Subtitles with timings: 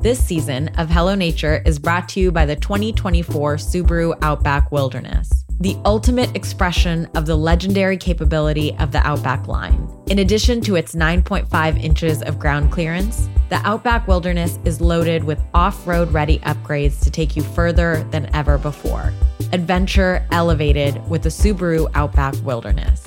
[0.00, 5.28] This season of Hello Nature is brought to you by the 2024 Subaru Outback Wilderness,
[5.58, 9.88] the ultimate expression of the legendary capability of the Outback line.
[10.08, 15.40] In addition to its 9.5 inches of ground clearance, the Outback Wilderness is loaded with
[15.54, 19.12] off road ready upgrades to take you further than ever before.
[19.52, 23.05] Adventure elevated with the Subaru Outback Wilderness.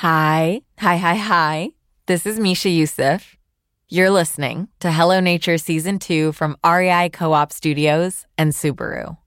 [0.00, 1.72] Hi, hi, hi, hi.
[2.06, 3.36] This is Misha Euceph.
[3.90, 9.18] You're listening to Hello Nature Season 2 from REI Co op Studios and Subaru.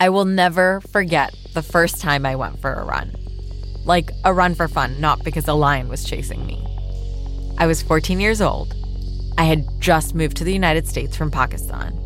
[0.00, 3.14] I will never forget the first time I went for a run.
[3.84, 6.60] Like a run for fun, not because a lion was chasing me.
[7.58, 8.74] I was 14 years old.
[9.38, 11.96] I had just moved to the United States from Pakistan.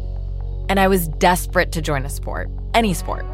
[0.69, 3.25] And I was desperate to join a sport, any sport.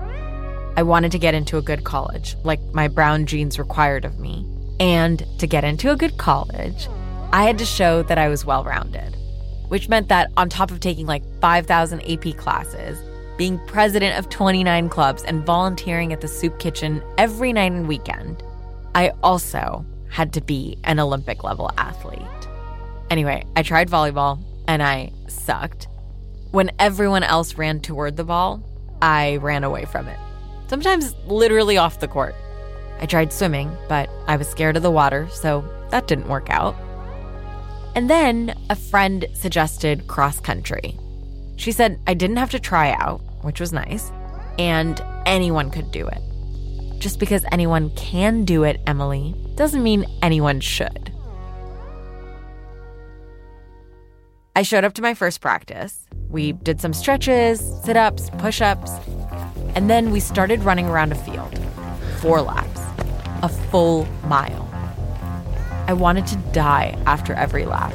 [0.78, 4.46] I wanted to get into a good college, like my brown genes required of me.
[4.78, 6.86] And to get into a good college,
[7.32, 9.16] I had to show that I was well rounded,
[9.66, 12.96] which meant that on top of taking like 5,000 AP classes,
[13.36, 18.40] being president of 29 clubs, and volunteering at the soup kitchen every night and weekend,
[18.94, 22.22] I also had to be an Olympic level athlete.
[23.10, 25.88] Anyway, I tried volleyball and I sucked.
[26.52, 28.62] When everyone else ran toward the ball,
[29.02, 30.20] I ran away from it
[30.68, 32.34] sometimes literally off the court.
[33.00, 36.76] I tried swimming, but I was scared of the water, so that didn't work out.
[37.94, 40.98] And then a friend suggested cross country.
[41.56, 44.12] She said I didn't have to try out, which was nice,
[44.58, 46.20] and anyone could do it.
[46.98, 51.12] Just because anyone can do it, Emily, doesn't mean anyone should.
[54.56, 56.04] I showed up to my first practice.
[56.28, 58.90] We did some stretches, sit ups, push ups,
[59.74, 61.58] and then we started running around a field.
[62.20, 62.80] Four laps.
[63.42, 64.68] A full mile.
[65.86, 67.94] I wanted to die after every lap.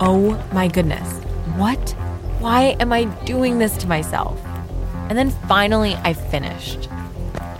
[0.00, 1.18] Oh my goodness.
[1.56, 1.92] What?
[2.40, 4.38] Why am I doing this to myself?
[5.08, 6.88] And then finally, I finished.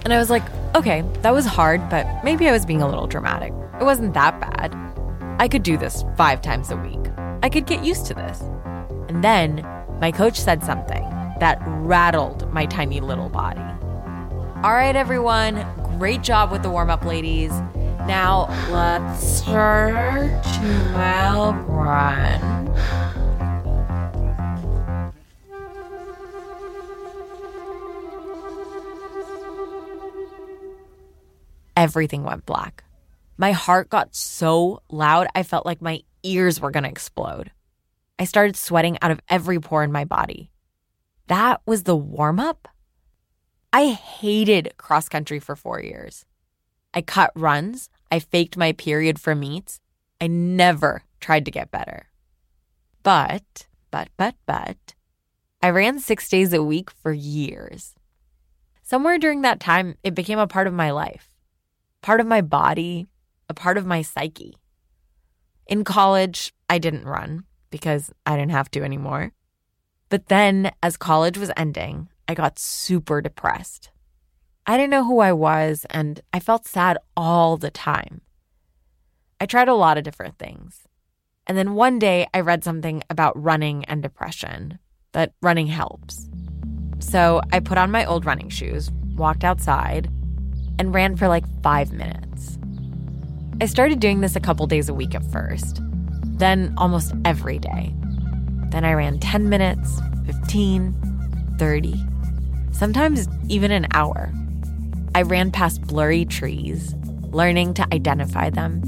[0.04, 0.42] And I was like,
[0.74, 3.52] okay, that was hard, but maybe I was being a little dramatic.
[3.80, 4.74] It wasn't that bad.
[5.38, 7.10] I could do this five times a week.
[7.42, 8.40] I could get used to this.
[9.08, 9.66] And then
[10.00, 11.04] my coach said something
[11.40, 13.60] that rattled my tiny little body.
[14.62, 15.66] All right, everyone,
[15.98, 17.50] great job with the warm up, ladies.
[18.06, 20.92] Now let's start to
[21.68, 22.64] run.
[31.76, 32.84] Everything went black.
[33.36, 37.50] My heart got so loud, I felt like my ears were going to explode.
[38.18, 40.50] I started sweating out of every pore in my body.
[41.28, 42.68] That was the warm up?
[43.72, 46.24] I hated cross country for four years.
[46.92, 47.88] I cut runs.
[48.10, 49.80] I faked my period for meets.
[50.20, 52.08] I never tried to get better.
[53.02, 54.94] But, but, but, but,
[55.62, 57.94] I ran six days a week for years.
[58.82, 61.34] Somewhere during that time, it became a part of my life,
[62.02, 63.06] part of my body,
[63.48, 64.56] a part of my psyche.
[65.66, 69.32] In college, I didn't run because I didn't have to anymore.
[70.14, 73.90] But then, as college was ending, I got super depressed.
[74.64, 78.20] I didn't know who I was, and I felt sad all the time.
[79.40, 80.82] I tried a lot of different things.
[81.48, 84.78] And then one day, I read something about running and depression,
[85.14, 86.28] that running helps.
[87.00, 90.08] So I put on my old running shoes, walked outside,
[90.78, 92.56] and ran for like five minutes.
[93.60, 95.80] I started doing this a couple days a week at first,
[96.38, 97.92] then almost every day.
[98.74, 102.04] Then I ran 10 minutes, 15, 30,
[102.72, 104.32] sometimes even an hour.
[105.14, 106.92] I ran past blurry trees,
[107.30, 108.82] learning to identify them.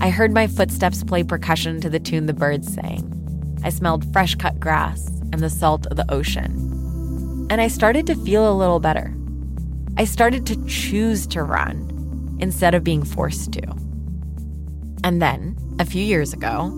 [0.00, 3.60] I heard my footsteps play percussion to the tune the birds sang.
[3.62, 7.46] I smelled fresh cut grass and the salt of the ocean.
[7.50, 9.14] And I started to feel a little better.
[9.98, 13.62] I started to choose to run instead of being forced to.
[15.04, 16.72] And then, a few years ago,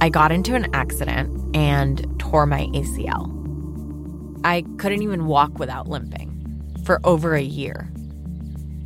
[0.00, 3.32] I got into an accident and tore my ACL.
[4.44, 6.32] I couldn't even walk without limping
[6.84, 7.90] for over a year.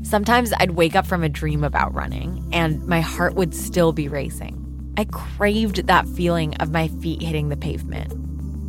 [0.02, 4.08] Sometimes I'd wake up from a dream about running and my heart would still be
[4.08, 4.56] racing.
[4.96, 8.16] I craved that feeling of my feet hitting the pavement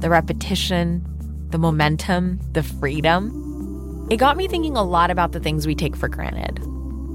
[0.02, 1.06] the repetition,
[1.52, 4.08] the momentum, the freedom.
[4.10, 6.60] It got me thinking a lot about the things we take for granted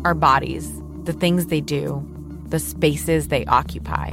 [0.05, 2.07] our bodies, the things they do,
[2.47, 4.13] the spaces they occupy.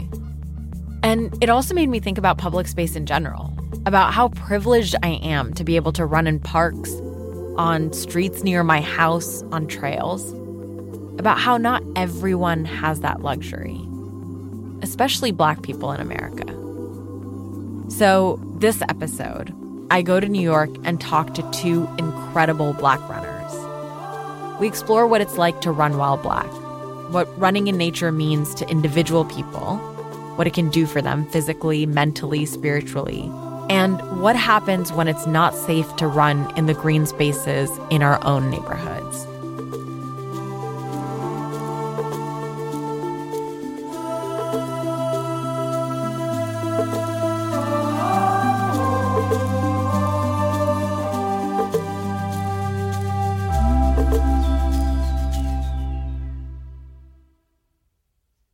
[1.04, 3.54] And it also made me think about public space in general,
[3.86, 6.94] about how privileged I am to be able to run in parks,
[7.58, 10.34] on streets near my house, on trails.
[11.20, 13.80] about how not everyone has that luxury,
[14.82, 16.48] especially Black people in America.
[17.92, 19.54] So, this episode,
[19.92, 24.60] I go to New York and talk to two incredible Black runners.
[24.60, 26.52] We explore what it's like to run while Black,
[27.14, 29.78] what running in nature means to individual people,
[30.36, 33.32] what it can do for them physically, mentally, spiritually,
[33.70, 38.24] and what happens when it's not safe to run in the green spaces in our
[38.26, 39.28] own neighborhoods.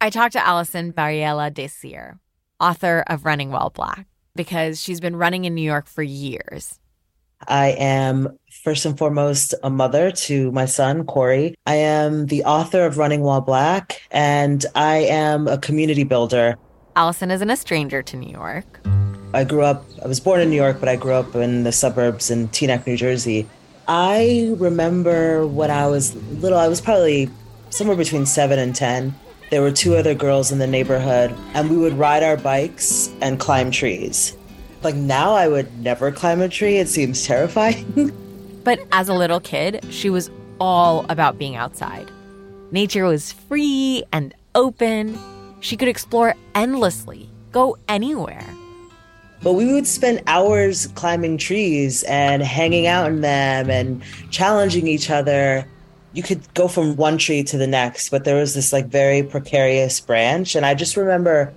[0.09, 2.17] I talked to Allison Mariella Desir,
[2.59, 6.79] author of Running While Black, because she's been running in New York for years.
[7.47, 11.53] I am first and foremost a mother to my son, Corey.
[11.67, 16.55] I am the author of Running While Black, and I am a community builder.
[16.95, 18.79] Allison isn't a stranger to New York.
[19.35, 21.71] I grew up, I was born in New York, but I grew up in the
[21.71, 23.47] suburbs in Teaneck, New Jersey.
[23.87, 27.29] I remember when I was little, I was probably
[27.69, 29.13] somewhere between seven and 10.
[29.49, 33.39] There were two other girls in the neighborhood, and we would ride our bikes and
[33.39, 34.37] climb trees.
[34.83, 36.77] Like now, I would never climb a tree.
[36.77, 38.11] It seems terrifying.
[38.63, 40.29] but as a little kid, she was
[40.59, 42.11] all about being outside.
[42.71, 45.17] Nature was free and open.
[45.61, 48.45] She could explore endlessly, go anywhere.
[49.41, 55.09] But we would spend hours climbing trees and hanging out in them and challenging each
[55.09, 55.65] other
[56.13, 59.23] you could go from one tree to the next, but there was this like very
[59.23, 60.55] precarious branch.
[60.55, 61.53] And I just remember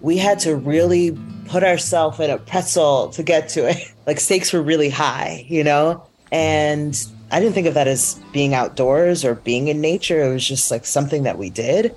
[0.00, 1.16] we had to really
[1.46, 3.92] put ourselves in a pretzel to get to it.
[4.06, 6.06] like stakes were really high, you know?
[6.30, 6.96] And
[7.30, 10.22] I didn't think of that as being outdoors or being in nature.
[10.22, 11.94] It was just like something that we did.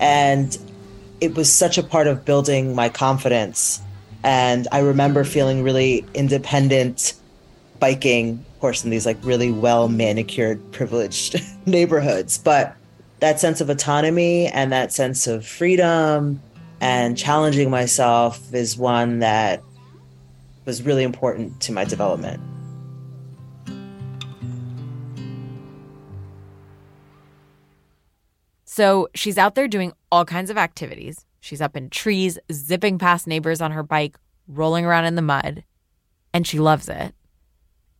[0.00, 0.56] And
[1.20, 3.80] it was such a part of building my confidence.
[4.22, 7.14] And I remember feeling really independent
[7.80, 12.38] biking of course, in these like really well manicured, privileged neighborhoods.
[12.38, 12.74] But
[13.20, 16.42] that sense of autonomy and that sense of freedom
[16.80, 19.62] and challenging myself is one that
[20.64, 22.42] was really important to my development.
[28.64, 31.26] So she's out there doing all kinds of activities.
[31.38, 34.18] She's up in trees, zipping past neighbors on her bike,
[34.48, 35.62] rolling around in the mud,
[36.34, 37.14] and she loves it.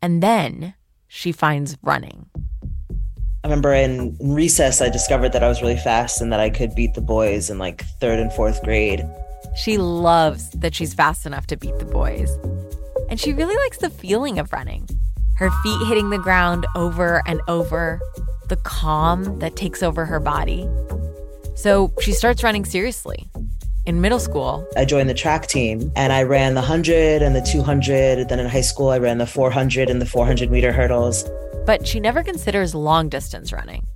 [0.02, 0.74] And then
[1.06, 2.26] she finds running.
[3.44, 6.74] I remember in, recess, I discovered that I was really fast and that I could
[6.74, 9.06] beat the boys in like third and fourth grade.
[9.56, 12.30] She loves that she's fast enough to beat the boys.
[13.08, 14.88] And she really likes the feeling of running
[15.36, 18.00] her feet hitting the ground over and over,
[18.48, 20.68] the calm that takes over her body.
[21.54, 23.30] So she starts running seriously
[23.88, 24.68] in middle school.
[24.76, 28.28] I joined the track team and I ran the 100 and the 200.
[28.28, 31.24] Then in high school, I ran the 400 and the 400 meter hurdles.
[31.64, 33.86] But she never considers long distance running.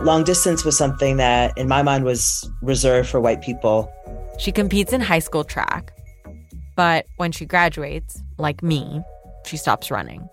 [0.00, 3.90] Long distance was something that, in my mind, was reserved for white people.
[4.38, 5.92] She competes in high school track.
[6.76, 9.02] But when she graduates, like me,
[9.46, 10.28] she stops running.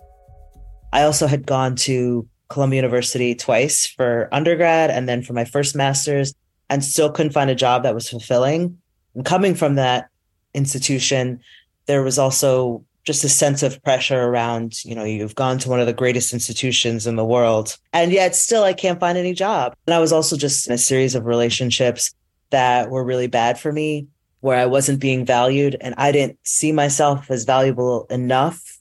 [0.92, 5.74] I also had gone to Columbia University twice for undergrad and then for my first
[5.74, 6.34] master's
[6.70, 8.77] and still couldn't find a job that was fulfilling.
[9.19, 10.07] And coming from that
[10.53, 11.41] institution,
[11.88, 15.81] there was also just a sense of pressure around, you know, you've gone to one
[15.81, 19.75] of the greatest institutions in the world, and yet still I can't find any job.
[19.85, 22.15] And I was also just in a series of relationships
[22.51, 24.07] that were really bad for me,
[24.39, 28.79] where I wasn't being valued and I didn't see myself as valuable enough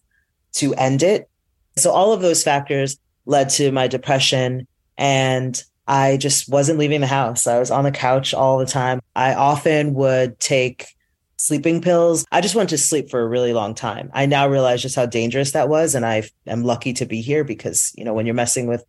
[0.53, 1.29] to end it.
[1.79, 7.07] So all of those factors led to my depression and I just wasn't leaving the
[7.07, 7.47] house.
[7.47, 9.01] I was on the couch all the time.
[9.17, 10.95] I often would take
[11.39, 12.27] sleeping pills.
[12.31, 14.11] I just went to sleep for a really long time.
[14.13, 15.95] I now realize just how dangerous that was.
[15.95, 18.85] And I am lucky to be here because, you know, when you're messing with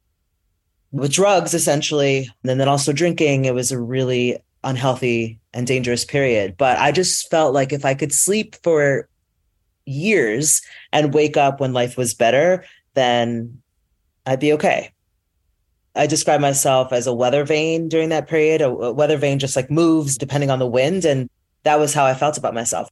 [0.91, 6.55] with drugs essentially, and then also drinking, it was a really unhealthy and dangerous period.
[6.57, 9.07] But I just felt like if I could sleep for
[9.85, 12.65] years and wake up when life was better,
[12.95, 13.61] then
[14.25, 14.91] I'd be okay.
[15.95, 18.61] I describe myself as a weather vane during that period.
[18.61, 21.05] A, a weather vane just like moves depending on the wind.
[21.05, 21.29] And
[21.63, 22.89] that was how I felt about myself.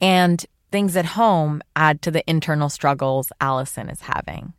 [0.00, 4.54] And things at home add to the internal struggles Allison is having.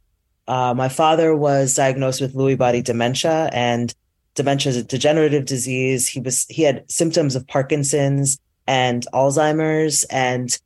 [0.47, 3.93] Uh, my father was diagnosed with Lewy body dementia, and
[4.35, 6.07] dementia is a degenerative disease.
[6.07, 10.57] He was he had symptoms of Parkinson's and Alzheimer's, and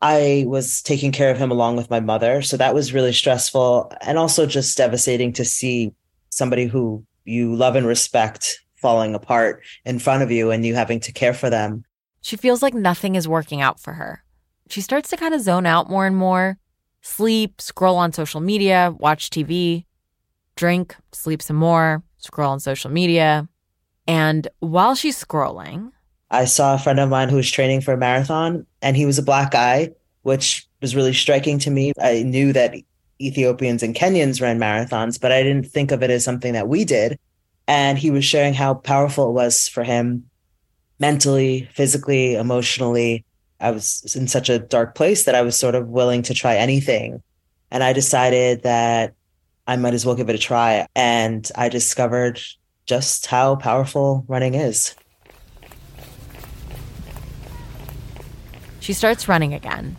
[0.00, 2.42] I was taking care of him along with my mother.
[2.42, 5.92] So that was really stressful and also just devastating to see
[6.36, 11.00] somebody who you love and respect falling apart in front of you and you having
[11.00, 11.84] to care for them.
[12.20, 14.22] She feels like nothing is working out for her.
[14.68, 16.58] She starts to kind of zone out more and more,
[17.00, 19.84] sleep, scroll on social media, watch TV,
[20.56, 23.48] drink, sleep some more, scroll on social media.
[24.06, 25.92] And while she's scrolling,
[26.30, 29.18] I saw a friend of mine who was training for a marathon and he was
[29.18, 29.90] a black guy,
[30.22, 31.92] which was really striking to me.
[32.00, 32.74] I knew that
[33.20, 36.84] Ethiopians and Kenyans ran marathons, but I didn't think of it as something that we
[36.84, 37.18] did.
[37.68, 40.28] And he was sharing how powerful it was for him
[40.98, 43.24] mentally, physically, emotionally.
[43.60, 46.56] I was in such a dark place that I was sort of willing to try
[46.56, 47.22] anything.
[47.70, 49.14] And I decided that
[49.66, 50.86] I might as well give it a try.
[50.94, 52.40] And I discovered
[52.86, 54.94] just how powerful running is.
[58.78, 59.96] She starts running again,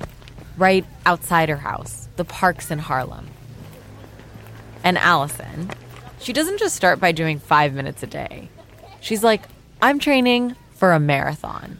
[0.56, 3.28] right outside her house, the parks in Harlem.
[4.84, 5.72] And Allison,
[6.20, 8.50] she doesn't just start by doing five minutes a day.
[9.00, 9.44] She's like,
[9.82, 11.80] I'm training for a marathon.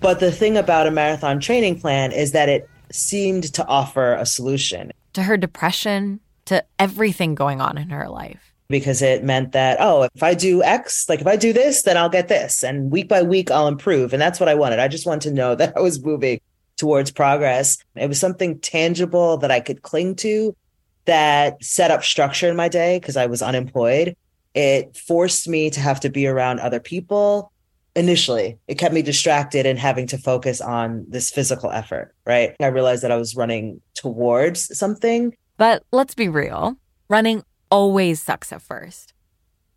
[0.00, 4.24] But the thing about a marathon training plan is that it seemed to offer a
[4.24, 8.52] solution to her depression, to everything going on in her life.
[8.68, 11.96] Because it meant that, oh, if I do X, like if I do this, then
[11.96, 12.62] I'll get this.
[12.62, 14.12] And week by week, I'll improve.
[14.12, 14.78] And that's what I wanted.
[14.78, 16.40] I just wanted to know that I was moving
[16.78, 17.78] towards progress.
[17.94, 20.56] It was something tangible that I could cling to
[21.04, 24.16] that set up structure in my day because I was unemployed.
[24.54, 27.52] It forced me to have to be around other people
[27.94, 28.58] initially.
[28.68, 32.54] It kept me distracted and having to focus on this physical effort, right?
[32.60, 35.34] I realized that I was running towards something.
[35.56, 36.76] But let's be real
[37.08, 39.14] running always sucks at first,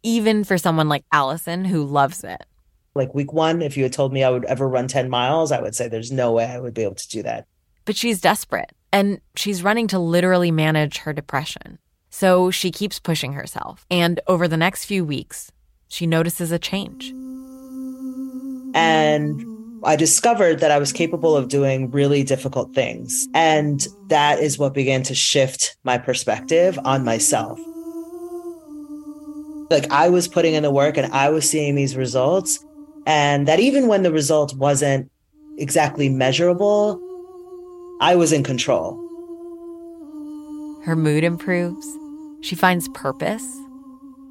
[0.03, 2.43] even for someone like Allison who loves it.
[2.93, 5.61] Like week one, if you had told me I would ever run 10 miles, I
[5.61, 7.47] would say there's no way I would be able to do that.
[7.85, 11.79] But she's desperate and she's running to literally manage her depression.
[12.09, 13.85] So she keeps pushing herself.
[13.89, 15.51] And over the next few weeks,
[15.87, 17.11] she notices a change.
[18.73, 19.45] And
[19.83, 23.27] I discovered that I was capable of doing really difficult things.
[23.33, 27.59] And that is what began to shift my perspective on myself.
[29.71, 32.59] Like I was putting in the work and I was seeing these results.
[33.11, 35.11] And that even when the result wasn't
[35.57, 36.97] exactly measurable,
[37.99, 38.93] I was in control.
[40.85, 41.85] Her mood improves.
[42.39, 43.45] She finds purpose.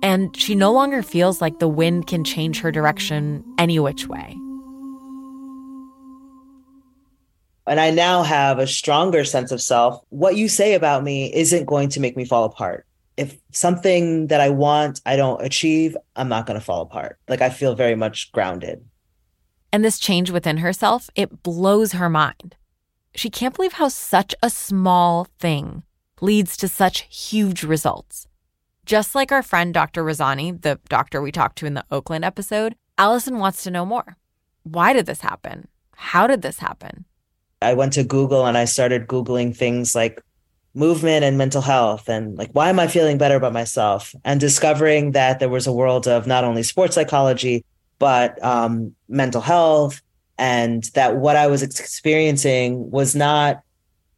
[0.02, 4.34] And she no longer feels like the wind can change her direction any which way.
[7.66, 10.02] And I now have a stronger sense of self.
[10.08, 12.86] What you say about me isn't going to make me fall apart.
[13.20, 17.18] If something that I want, I don't achieve, I'm not going to fall apart.
[17.28, 18.82] Like I feel very much grounded.
[19.70, 22.56] And this change within herself, it blows her mind.
[23.14, 25.82] She can't believe how such a small thing
[26.22, 28.26] leads to such huge results.
[28.86, 30.02] Just like our friend Dr.
[30.02, 34.16] Razani, the doctor we talked to in the Oakland episode, Allison wants to know more.
[34.62, 35.68] Why did this happen?
[35.94, 37.04] How did this happen?
[37.60, 40.22] I went to Google and I started Googling things like
[40.74, 44.14] movement and mental health and like, why am I feeling better about myself?
[44.24, 47.64] And discovering that there was a world of not only sports psychology,
[47.98, 50.00] but um, mental health
[50.40, 53.62] and that what I was experiencing was not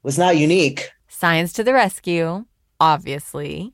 [0.04, 0.90] was not unique.
[1.08, 2.44] Science to the rescue,
[2.80, 3.72] obviously.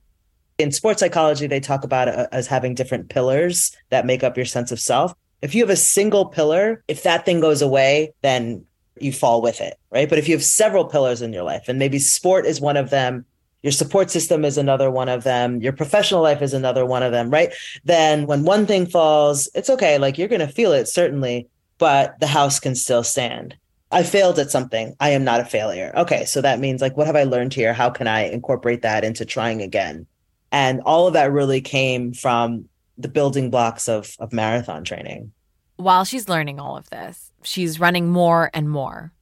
[0.56, 4.46] In sports psychology, they talk about it as having different pillars that make up your
[4.46, 5.14] sense of self.
[5.40, 8.64] If you have a single pillar, if that thing goes away, then
[9.02, 10.08] you fall with it, right?
[10.08, 12.90] But if you have several pillars in your life, and maybe sport is one of
[12.90, 13.24] them,
[13.62, 17.12] your support system is another one of them, your professional life is another one of
[17.12, 17.52] them, right?
[17.84, 19.98] Then when one thing falls, it's okay.
[19.98, 23.56] Like you're going to feel it, certainly but the house can still stand.
[23.90, 24.94] I failed at something.
[25.00, 25.92] I am not a failure.
[25.96, 27.72] Okay, so that means like, what have I learned here?
[27.72, 30.06] How can I incorporate that into trying again?
[30.52, 35.32] And all of that really came from the building blocks of, of marathon training.
[35.76, 39.12] While she's learning all of this, she's running more and more.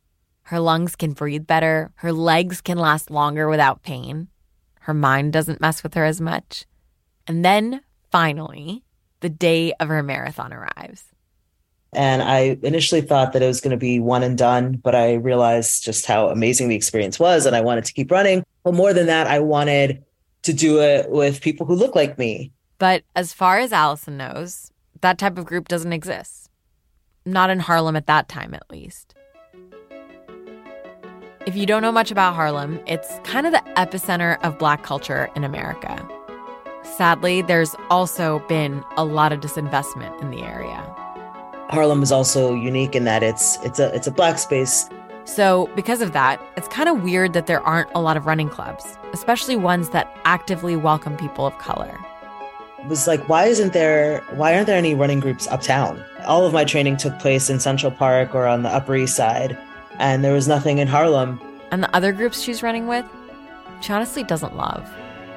[0.43, 4.29] Her lungs can breathe better, her legs can last longer without pain,
[4.81, 6.65] her mind doesn't mess with her as much.
[7.27, 7.81] And then
[8.13, 8.85] finally,
[9.21, 11.05] the day of her marathon arrives.
[11.93, 15.15] And I initially thought that it was going to be one and done, but I
[15.15, 18.45] realized just how amazing the experience was and I wanted to keep running.
[18.63, 20.05] But more than that, I wanted
[20.43, 22.53] to do it with people who look like me.
[22.79, 24.71] But as far as Allison knows,
[25.01, 26.46] that type of group doesn't exist.
[27.27, 29.17] Not in Harlem at that time, at least.
[31.45, 35.29] If you don't know much about Harlem, it's kind of the epicenter of Black culture
[35.35, 36.09] in America.
[36.85, 40.83] Sadly, there's also been a lot of disinvestment in the area.
[41.69, 44.89] Harlem is also unique in that it's it's a it's a black space.
[45.25, 48.49] So, because of that, it's kind of weird that there aren't a lot of running
[48.49, 51.99] clubs, especially ones that actively welcome people of color.
[52.89, 56.03] Was like, why isn't there, why aren't there any running groups uptown?
[56.27, 59.59] All of my training took place in Central Park or on the Upper East Side,
[59.99, 61.41] and there was nothing in Harlem.
[61.71, 63.05] And the other groups she's running with,
[63.81, 64.89] she honestly doesn't love.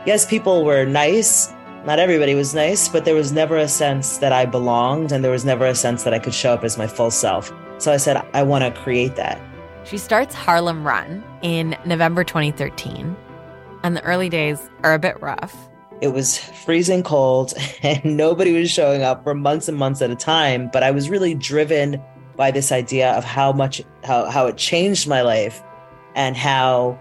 [0.05, 1.51] Yes, people were nice.
[1.85, 5.31] Not everybody was nice, but there was never a sense that I belonged, and there
[5.31, 7.51] was never a sense that I could show up as my full self.
[7.77, 9.41] So I said, I want to create that.
[9.85, 13.15] She starts Harlem Run in November 2013,
[13.83, 15.69] and the early days are a bit rough.
[16.01, 17.53] It was freezing cold
[17.83, 20.69] and nobody was showing up for months and months at a time.
[20.71, 22.01] But I was really driven
[22.35, 25.61] by this idea of how much, how, how it changed my life
[26.15, 26.99] and how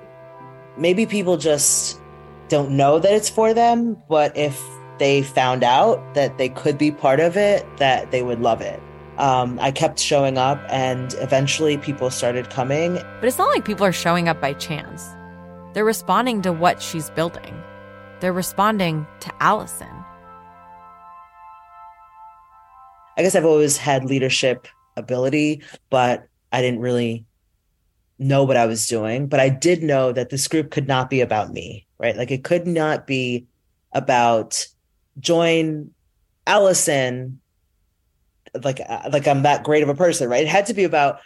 [0.76, 2.00] maybe people just
[2.49, 3.97] don't know that it's for them.
[4.09, 4.61] But if
[4.99, 8.83] they found out that they could be part of it, that they would love it.
[9.19, 12.95] Um, I kept showing up and eventually people started coming.
[12.95, 15.05] But it's not like people are showing up by chance.
[15.73, 17.55] They're responding to what she's building.
[18.20, 19.88] They're responding to Allison.
[23.16, 27.25] I guess I've always had leadership ability, but I didn't really
[28.18, 29.26] know what I was doing.
[29.26, 32.16] But I did know that this group could not be about me, right?
[32.16, 33.46] Like it could not be
[33.92, 34.66] about
[35.18, 35.90] join
[36.46, 37.40] Allison
[38.64, 40.42] like uh, like I'm that great of a person, right?
[40.42, 41.20] It had to be about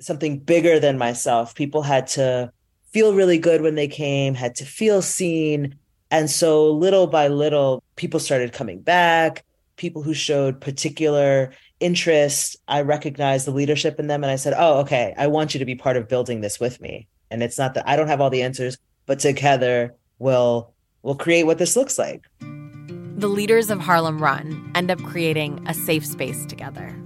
[0.00, 1.54] something bigger than myself.
[1.54, 2.52] People had to
[2.92, 5.76] feel really good when they came, had to feel seen,
[6.14, 9.44] and so little by little, people started coming back.
[9.74, 14.78] People who showed particular interest, I recognized the leadership in them and I said, Oh,
[14.82, 17.08] okay, I want you to be part of building this with me.
[17.32, 21.46] And it's not that I don't have all the answers, but together we'll we'll create
[21.46, 22.22] what this looks like.
[23.16, 26.96] The leaders of Harlem Run end up creating a safe space together.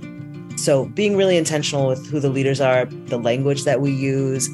[0.57, 4.51] So, being really intentional with who the leaders are, the language that we use,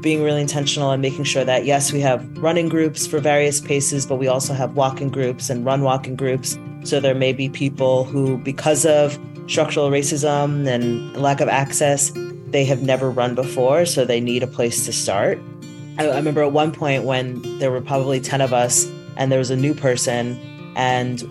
[0.00, 4.06] being really intentional and making sure that yes, we have running groups for various paces,
[4.06, 6.58] but we also have walking groups and run walking groups.
[6.84, 12.12] So there may be people who, because of structural racism and lack of access,
[12.46, 15.38] they have never run before, so they need a place to start.
[15.98, 19.38] I, I remember at one point when there were probably 10 of us and there
[19.38, 20.38] was a new person,
[20.76, 21.22] and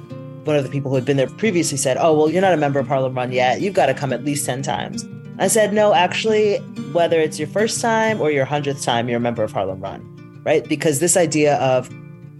[0.45, 2.57] one of the people who had been there previously said, Oh, well, you're not a
[2.57, 3.61] member of Harlem Run yet.
[3.61, 5.06] You've got to come at least 10 times.
[5.39, 6.57] I said, no, actually,
[6.93, 10.41] whether it's your first time or your hundredth time, you're a member of Harlem Run,
[10.43, 10.67] right?
[10.67, 11.89] Because this idea of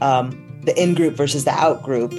[0.02, 0.32] um,
[0.64, 2.12] the in group versus the out group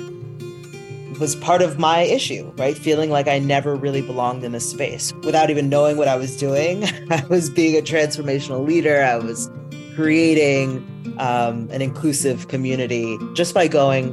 [1.18, 2.78] was part of my issue, right?
[2.78, 6.36] Feeling like I never really belonged in this space without even knowing what I was
[6.36, 6.84] doing.
[7.10, 9.02] I was being a transformational leader.
[9.02, 9.50] I was
[9.96, 10.86] creating
[11.18, 14.12] um, an inclusive community just by going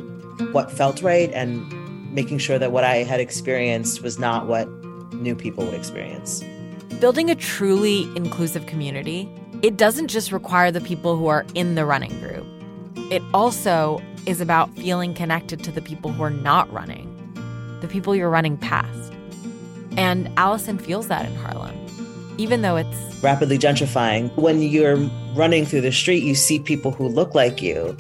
[0.52, 1.64] what felt right and
[2.12, 4.68] making sure that what I had experienced was not what
[5.14, 6.44] new people would experience.
[7.00, 9.30] Building a truly inclusive community,
[9.62, 12.46] it doesn't just require the people who are in the running group.
[13.12, 17.12] It also is about feeling connected to the people who are not running,
[17.82, 19.12] the people you're running past.
[19.98, 21.76] And Allison feels that in Harlem,
[22.38, 24.34] even though it's rapidly gentrifying.
[24.38, 24.96] When you're
[25.36, 27.96] running through the street, you see people who look like you.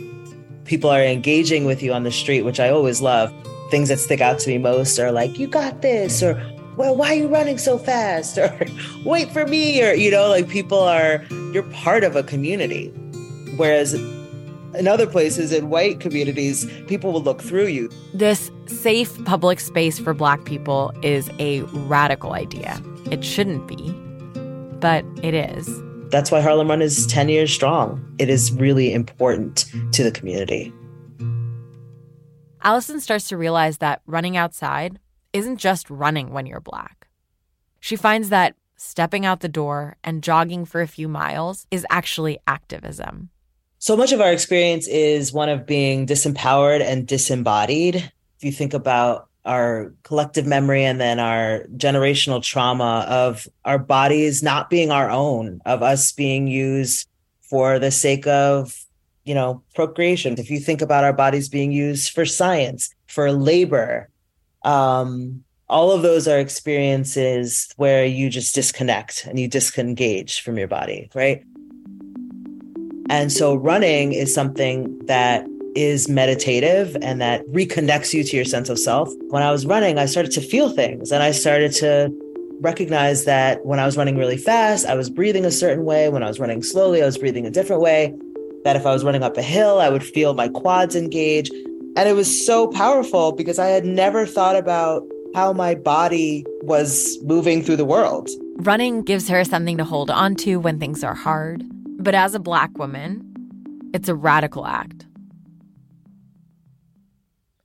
[0.64, 3.32] People are engaging with you on the street, which I always love.
[3.72, 6.42] Things that stick out to me most are like, you got this, or
[6.78, 8.38] well, why are you running so fast?
[8.46, 8.60] Or
[9.06, 9.84] wait for me.
[9.84, 12.88] Or, you know, like people are, you're part of a community.
[13.56, 17.90] Whereas in other places, in white communities, people will look through you.
[18.14, 22.82] This safe public space for Black people is a radical idea.
[23.10, 23.92] It shouldn't be,
[24.80, 25.82] but it is.
[26.10, 28.04] That's why Harlem Run is 10 years strong.
[28.20, 30.74] It is really important to the community.
[32.64, 35.00] Allison starts to realize that running outside
[35.36, 37.08] isn't just running when you're black.
[37.82, 42.40] She finds that stepping out the door and jogging for a few miles is actually
[42.48, 43.30] activism.
[43.78, 47.96] So much of our experience is one of being disempowered and disembodied.
[47.96, 54.42] If you think about our collective memory and then our generational trauma of our bodies
[54.42, 57.08] not being our own, of us being used
[57.42, 58.86] for the sake of,
[59.26, 60.40] you know, procreation.
[60.40, 64.10] If you think about our bodies being used for science, for labor,
[64.66, 70.68] um, all of those are experiences where you just disconnect and you disengage from your
[70.68, 71.44] body, right?
[73.10, 78.70] And so running is something that is meditative and that reconnects you to your sense
[78.70, 79.10] of self.
[79.28, 82.10] When I was running, I started to feel things and I started to
[82.62, 86.10] recognize that when I was running really fast, I was breathing a certain way.
[86.10, 88.16] When I was running slowly, I was breathing a different way.
[88.64, 91.52] That if I was running up a hill, I would feel my quads engage.
[91.96, 95.04] And it was so powerful because I had never thought about
[95.34, 98.30] how my body was moving through the world.
[98.58, 101.64] Running gives her something to hold on to when things are hard.
[101.98, 103.22] But as a Black woman,
[103.94, 105.06] it's a radical act.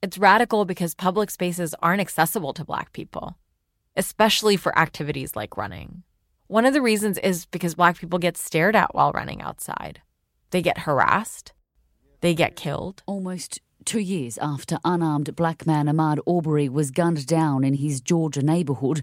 [0.02, 3.36] It's radical because public spaces aren't accessible to Black people,
[3.96, 6.04] especially for activities like running.
[6.46, 10.00] One of the reasons is because Black people get stared at while running outside.
[10.50, 11.52] They get harassed,
[12.20, 13.02] they get killed.
[13.06, 18.42] Almost two years after unarmed black man Ahmaud Arbery was gunned down in his Georgia
[18.42, 19.02] neighborhood,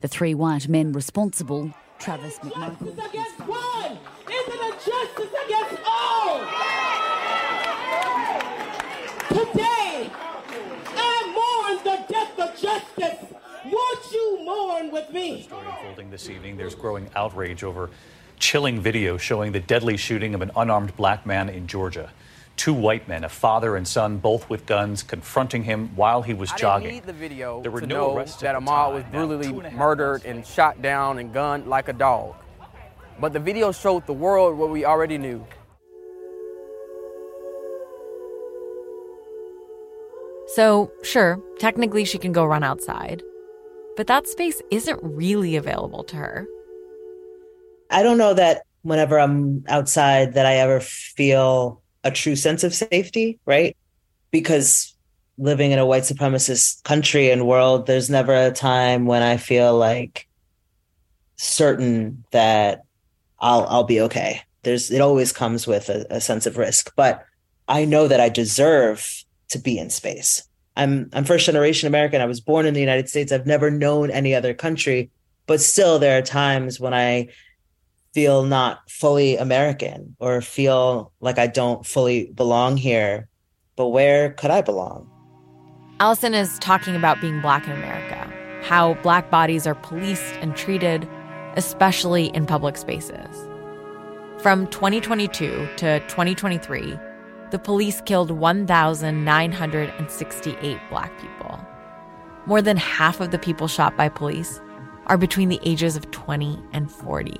[0.00, 2.78] the three white men responsible, Travis McMichael.
[2.78, 3.98] Justice against one!
[4.30, 6.38] Isn't it justice against all?
[9.28, 10.10] Today,
[10.96, 13.34] I mourn the death of justice.
[13.64, 15.38] Won't you mourn with me?
[15.38, 16.56] The Story unfolding this evening.
[16.56, 17.90] There's growing outrage over
[18.38, 22.10] chilling video showing the deadly shooting of an unarmed black man in Georgia.
[22.58, 26.50] Two white men, a father and son, both with guns, confronting him while he was
[26.52, 26.88] I jogging.
[26.88, 29.12] didn't need the video There were to no know arrests that at the was time.
[29.12, 31.92] Now, brutally two and a half murdered months and shot down and gunned like a
[31.92, 32.34] dog.
[33.20, 35.46] But the video showed the world what we already knew.
[40.48, 43.22] So, sure, technically she can go run outside,
[43.96, 46.48] but that space isn't really available to her.
[47.88, 52.74] I don't know that whenever I'm outside that I ever feel a true sense of
[52.74, 53.76] safety, right?
[54.30, 54.94] Because
[55.38, 59.76] living in a white supremacist country and world, there's never a time when I feel
[59.76, 60.26] like
[61.36, 62.82] certain that
[63.38, 64.42] I'll I'll be okay.
[64.62, 67.24] There's it always comes with a, a sense of risk, but
[67.68, 70.42] I know that I deserve to be in space.
[70.76, 72.20] I'm I'm first generation American.
[72.20, 73.32] I was born in the United States.
[73.32, 75.10] I've never known any other country,
[75.46, 77.28] but still there are times when I
[78.14, 83.28] feel not fully American or feel like I don't fully belong here.
[83.76, 85.10] But where could I belong?
[86.00, 91.08] Allison is talking about being black in America, how black bodies are policed and treated,
[91.56, 93.48] especially in public spaces.
[94.38, 96.96] From 2022 to 2023,
[97.50, 101.58] the police killed 1,968 black people.
[102.46, 104.60] More than half of the people shot by police
[105.06, 107.34] are between the ages of 20 and 40.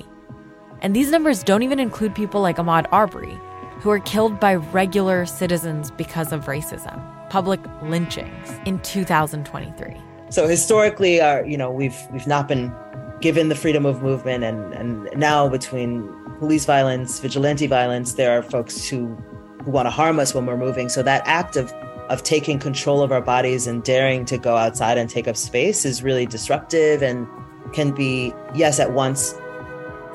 [0.81, 3.39] And these numbers don't even include people like Ahmaud Arbery,
[3.81, 9.97] who are killed by regular citizens because of racism, public lynchings in 2023.
[10.31, 12.73] So historically, our you know we've we've not been
[13.21, 18.43] given the freedom of movement, and and now between police violence, vigilante violence, there are
[18.43, 19.17] folks who
[19.65, 20.89] who want to harm us when we're moving.
[20.89, 21.73] So that act of
[22.09, 25.85] of taking control of our bodies and daring to go outside and take up space
[25.85, 27.27] is really disruptive and
[27.73, 29.35] can be yes at once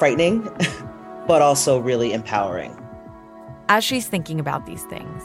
[0.04, 0.42] frightening,
[1.28, 2.78] but also really empowering.
[3.70, 5.24] As she's thinking about these things,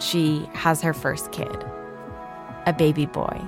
[0.00, 1.64] she has her first kid,
[2.66, 3.40] a baby boy.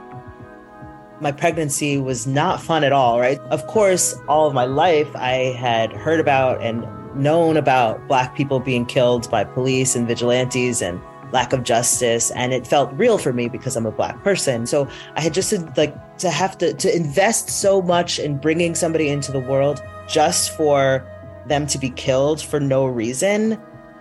[1.18, 3.40] my pregnancy was not fun at all, right?
[3.50, 8.61] Of course, all of my life I had heard about and known about Black people
[8.61, 11.00] being killed by police and vigilantes and
[11.33, 12.30] lack of justice.
[12.30, 14.68] And it felt real for me because I'm a Black person.
[14.68, 19.09] So I had just like to have to, to invest so much in bringing somebody
[19.09, 21.06] into the world just for
[21.46, 23.60] them to be killed for no reason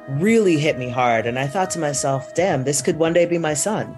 [0.09, 1.27] really hit me hard.
[1.27, 3.95] And I thought to myself, damn, this could one day be my son.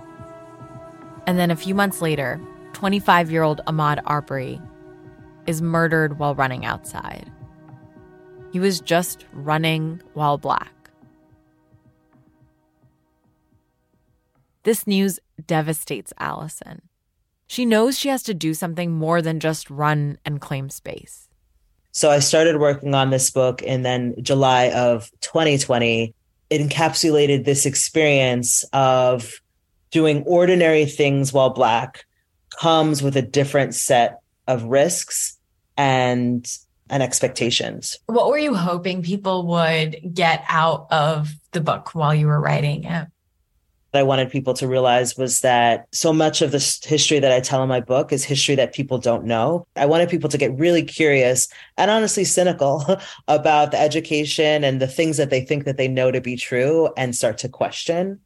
[1.25, 2.39] And then a few months later,
[2.73, 4.61] 25 year old Ahmaud Arbery
[5.47, 7.31] is murdered while running outside.
[8.51, 10.91] He was just running while black.
[14.63, 16.81] This news devastates Allison.
[17.47, 21.30] She knows she has to do something more than just run and claim space.
[21.91, 26.13] So I started working on this book, and then July of 2020,
[26.49, 29.41] it encapsulated this experience of
[29.91, 32.05] doing ordinary things while Black
[32.49, 35.37] comes with a different set of risks
[35.77, 36.49] and
[36.89, 37.97] and expectations.
[38.07, 42.83] What were you hoping people would get out of the book while you were writing
[42.83, 43.07] it?
[43.91, 47.41] That I wanted people to realize was that so much of the history that I
[47.41, 49.67] tell in my book is history that people don't know.
[49.75, 52.85] I wanted people to get really curious and honestly cynical
[53.27, 56.89] about the education and the things that they think that they know to be true
[56.95, 58.19] and start to question.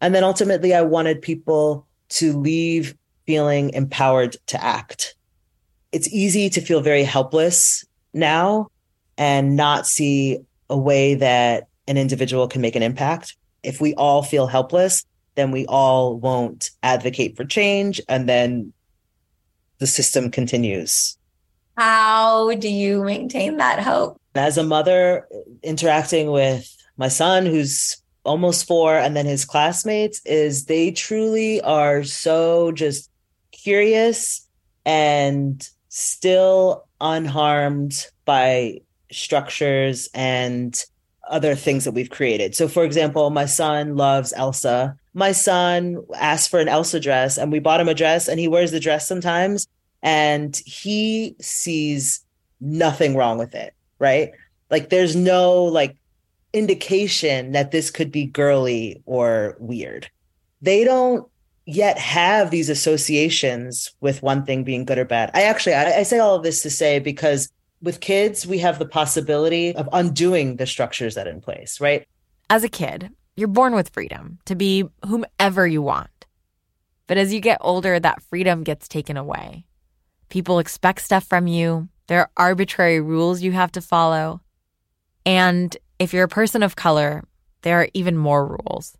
[0.00, 5.14] And then ultimately, I wanted people to leave feeling empowered to act.
[5.92, 8.68] It's easy to feel very helpless now
[9.16, 10.38] and not see
[10.70, 13.36] a way that an individual can make an impact.
[13.64, 18.00] If we all feel helpless, then we all won't advocate for change.
[18.08, 18.72] And then
[19.78, 21.18] the system continues.
[21.76, 24.20] How do you maintain that hope?
[24.34, 25.26] As a mother,
[25.62, 32.04] interacting with my son, who's almost four, and then his classmates, is they truly are
[32.04, 33.10] so just
[33.50, 34.48] curious
[34.86, 40.84] and still unharmed by structures and
[41.30, 42.54] other things that we've created.
[42.54, 47.50] So, for example, my son loves Elsa my son asked for an Elsa dress and
[47.50, 49.68] we bought him a dress and he wears the dress sometimes
[50.02, 52.24] and he sees
[52.60, 54.32] nothing wrong with it, right?
[54.70, 55.96] Like there's no like
[56.52, 60.10] indication that this could be girly or weird.
[60.60, 61.28] They don't
[61.64, 65.30] yet have these associations with one thing being good or bad.
[65.32, 67.48] I actually I, I say all of this to say because
[67.84, 72.06] with kids we have the possibility of undoing the structures that are in place, right?
[72.50, 76.08] As a kid, you're born with freedom to be whomever you want.
[77.06, 79.66] But as you get older, that freedom gets taken away.
[80.30, 84.40] People expect stuff from you, there are arbitrary rules you have to follow.
[85.24, 87.24] And if you're a person of color,
[87.62, 88.96] there are even more rules.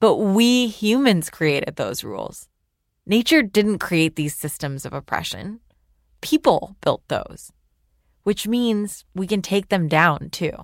[0.00, 2.48] But we humans created those rules.
[3.04, 5.60] Nature didn't create these systems of oppression.
[6.20, 7.52] People built those,
[8.28, 10.56] which means we can take them down too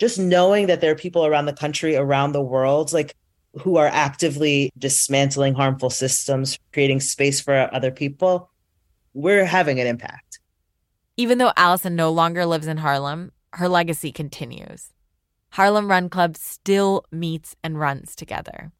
[0.00, 3.14] just knowing that there are people around the country, around the world, like
[3.60, 8.50] who are actively dismantling harmful systems, creating space for other people,
[9.12, 10.40] we're having an impact.
[11.16, 14.92] Even though Allison no longer lives in Harlem, her legacy continues.
[15.50, 18.72] Harlem Run Club still meets and runs together.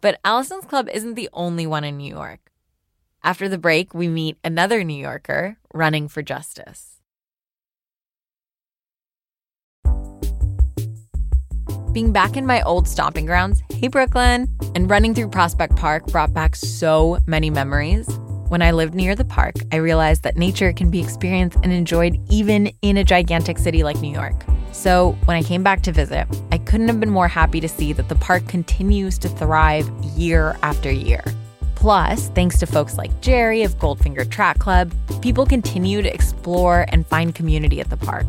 [0.00, 2.52] But Allison's club isn't the only one in New York.
[3.24, 6.97] After the break, we meet another New Yorker running for justice.
[11.98, 16.32] Being back in my old stomping grounds, hey Brooklyn, and running through Prospect Park brought
[16.32, 18.06] back so many memories.
[18.50, 22.16] When I lived near the park, I realized that nature can be experienced and enjoyed
[22.30, 24.44] even in a gigantic city like New York.
[24.70, 27.92] So, when I came back to visit, I couldn't have been more happy to see
[27.94, 31.24] that the park continues to thrive year after year.
[31.74, 37.04] Plus, thanks to folks like Jerry of Goldfinger Track Club, people continue to explore and
[37.04, 38.26] find community at the park.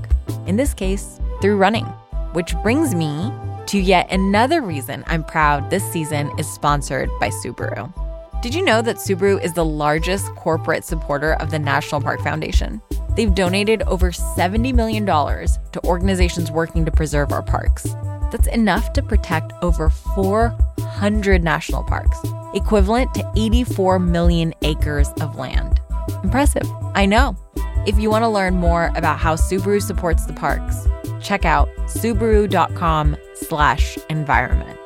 [0.47, 1.85] In this case, through running.
[2.33, 3.31] Which brings me
[3.69, 7.93] to yet another reason I'm proud this season is sponsored by Subaru.
[8.41, 12.81] Did you know that Subaru is the largest corporate supporter of the National Park Foundation?
[13.15, 17.83] They've donated over $70 million to organizations working to preserve our parks.
[18.31, 22.17] That's enough to protect over 400 national parks,
[22.55, 25.79] equivalent to 84 million acres of land.
[26.23, 27.37] Impressive, I know.
[27.85, 30.87] If you want to learn more about how Subaru supports the parks,
[31.21, 34.79] check out subaru.com slash environment.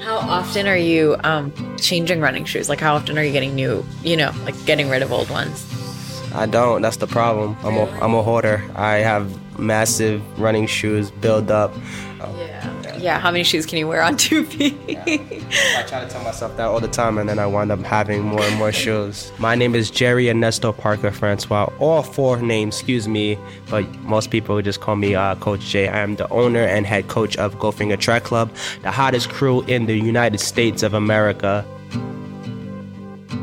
[0.00, 2.68] How often are you um, changing running shoes?
[2.68, 5.66] Like, how often are you getting new, you know, like getting rid of old ones?
[6.34, 6.80] I don't.
[6.82, 7.56] That's the problem.
[7.62, 8.64] I'm a, I'm a hoarder.
[8.74, 11.74] I have massive running shoes build up.
[12.38, 12.79] Yeah.
[13.00, 14.76] Yeah, how many shoes can you wear on two feet?
[14.86, 15.00] yeah.
[15.78, 18.22] I try to tell myself that all the time, and then I wind up having
[18.22, 19.32] more and more shoes.
[19.38, 21.70] My name is Jerry Ernesto Parker Francois.
[21.78, 23.38] All four names, excuse me,
[23.70, 25.88] but most people just call me uh, Coach J.
[25.88, 28.50] I am the owner and head coach of Goldfinger Track Club,
[28.82, 31.64] the hottest crew in the United States of America.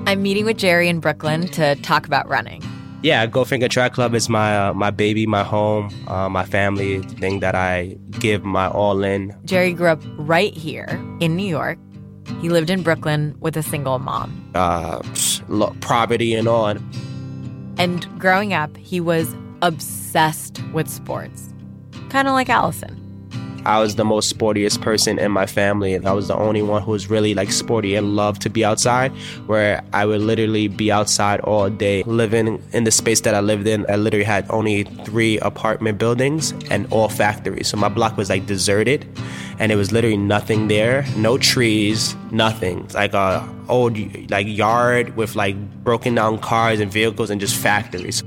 [0.05, 2.61] I'm meeting with Jerry in Brooklyn to talk about running
[3.07, 7.39] yeah, Goldfinger Track Club is my uh, my baby, my home, uh, my family thing
[7.39, 9.33] that I give my all in.
[9.45, 10.89] Jerry grew up right here
[11.21, 11.79] in New York.
[12.41, 14.29] He lived in Brooklyn with a single mom.
[14.53, 15.01] Uh,
[15.79, 16.75] poverty and all.
[17.77, 21.53] And growing up, he was obsessed with sports,
[22.09, 23.06] kind of like Allison.
[23.67, 25.97] I was the most sportiest person in my family.
[25.97, 29.11] I was the only one who was really like sporty and loved to be outside,
[29.45, 32.03] where I would literally be outside all day.
[32.03, 36.53] Living in the space that I lived in, I literally had only three apartment buildings
[36.71, 37.67] and all factories.
[37.67, 39.05] So my block was like deserted
[39.59, 42.85] and it was literally nothing there, no trees, nothing.
[42.85, 43.97] It's like a old
[44.31, 48.23] like yard with like broken down cars and vehicles and just factories.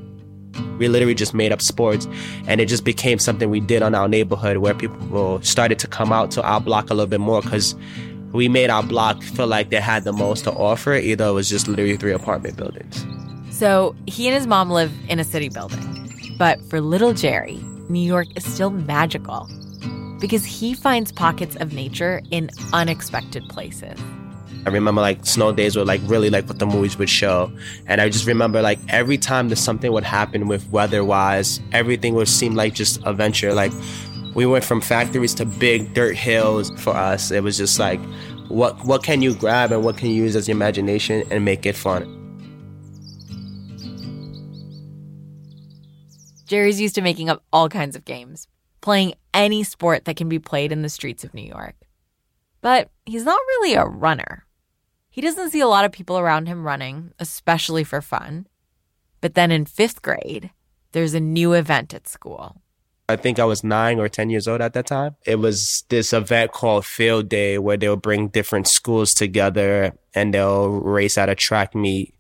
[0.79, 2.09] We literally just made up sports,
[2.47, 6.13] and it just became something we did on our neighborhood where people started to come
[6.13, 7.75] out to our block a little bit more because
[8.33, 10.95] we made our block feel like they had the most to offer.
[10.95, 13.05] Either it was just literally three apartment buildings.
[13.51, 16.37] So he and his mom live in a city building.
[16.39, 19.49] But for little Jerry, New York is still magical
[20.21, 23.99] because he finds pockets of nature in unexpected places.
[24.67, 27.51] I remember like snow days were like really like what the movies would show.
[27.87, 32.15] And I just remember like every time that something would happen with weather wise, everything
[32.15, 33.55] would seem like just adventure.
[33.55, 33.73] Like
[34.35, 37.31] we went from factories to big dirt hills for us.
[37.31, 38.01] It was just like
[38.49, 41.65] what what can you grab and what can you use as your imagination and make
[41.65, 42.17] it fun.
[46.47, 48.49] Jerry's used to making up all kinds of games,
[48.81, 51.77] playing any sport that can be played in the streets of New York.
[52.61, 54.45] But he's not really a runner.
[55.11, 58.47] He doesn't see a lot of people around him running, especially for fun.
[59.21, 60.51] But then in fifth grade,
[60.93, 62.63] there's a new event at school.
[63.09, 65.17] I think I was nine or 10 years old at that time.
[65.27, 70.69] It was this event called Field Day where they'll bring different schools together and they'll
[70.69, 72.15] race at a track meet.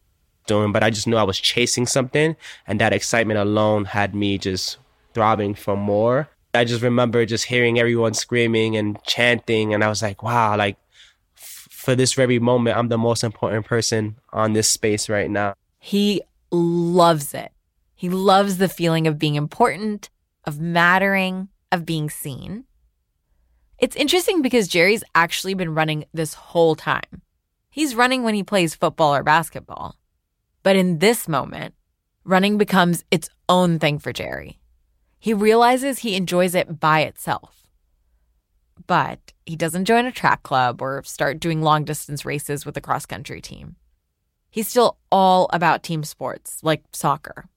[0.46, 2.35] Doing, but I just knew I was chasing something,
[2.66, 4.79] and that excitement alone had me just
[5.14, 6.29] throbbing for more.
[6.55, 10.76] I just remember just hearing everyone screaming and chanting, and I was like, wow, like
[11.81, 15.55] for this very moment, I'm the most important person on this space right now.
[15.79, 17.53] He loves it.
[17.95, 20.11] He loves the feeling of being important,
[20.45, 22.64] of mattering, of being seen.
[23.79, 27.23] It's interesting because Jerry's actually been running this whole time.
[27.71, 29.97] He's running when he plays football or basketball.
[30.62, 31.75] But in this moment,
[32.25, 34.61] running becomes its own thing for Jerry.
[35.19, 37.69] He realizes he enjoys it by itself.
[38.87, 42.81] But he doesn't join a track club or start doing long distance races with a
[42.81, 43.75] cross country team.
[44.49, 47.49] He's still all about team sports, like soccer.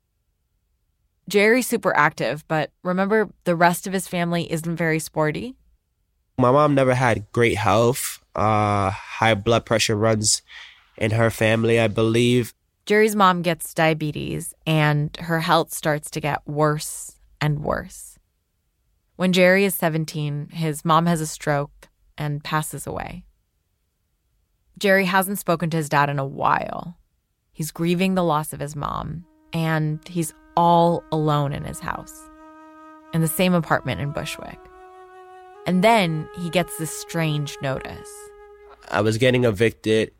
[1.29, 5.55] Jerry's super active, but remember, the rest of his family isn't very sporty.
[6.39, 8.23] My mom never had great health.
[8.35, 10.41] Uh, high blood pressure runs
[10.97, 12.55] in her family, I believe.
[12.87, 18.12] Jerry's mom gets diabetes, and her health starts to get worse and worse.
[19.23, 23.23] When Jerry is 17, his mom has a stroke and passes away.
[24.77, 26.97] Jerry hasn't spoken to his dad in a while.
[27.53, 32.13] He's grieving the loss of his mom, and he's all alone in his house,
[33.13, 34.59] in the same apartment in Bushwick.
[35.65, 38.11] And then he gets this strange notice.
[38.91, 40.11] I was getting evicted,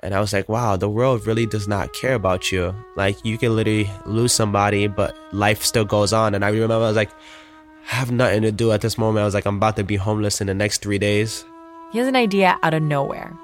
[0.00, 2.74] and I was like, wow, the world really does not care about you.
[2.96, 6.34] Like, you can literally lose somebody, but life still goes on.
[6.34, 7.10] And I remember I was like,
[7.90, 9.22] I have nothing to do at this moment.
[9.22, 11.44] I was like, I'm about to be homeless in the next three days.
[11.90, 13.34] He has an idea out of nowhere.